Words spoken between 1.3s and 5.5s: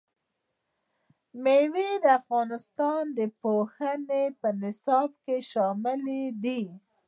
مېوې د افغانستان د پوهنې په نصاب کې